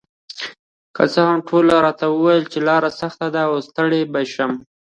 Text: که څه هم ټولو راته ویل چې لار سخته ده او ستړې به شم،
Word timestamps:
که 0.95 1.03
څه 1.13 1.21
هم 1.29 1.39
ټولو 1.49 1.73
راته 1.85 2.05
ویل 2.09 2.41
چې 2.51 2.59
لار 2.67 2.83
سخته 3.01 3.27
ده 3.33 3.41
او 3.49 3.55
ستړې 3.67 4.01
به 4.11 4.21
شم، 4.33 4.51